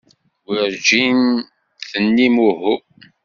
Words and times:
Werǧin 0.49 1.19
d-tennim 1.79 2.35
uhu. 2.47 2.75